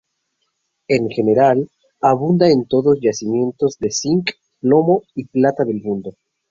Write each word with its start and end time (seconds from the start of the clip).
En 0.87 1.11
general, 1.11 1.69
abunda 2.01 2.49
en 2.49 2.65
todos 2.65 2.95
los 2.95 3.01
yacimientos 3.03 3.77
de 3.77 3.91
cinc, 3.91 4.31
plomo 4.59 5.03
y 5.13 5.27
plata 5.27 5.63
del 5.63 5.83
mundo. 5.83 6.15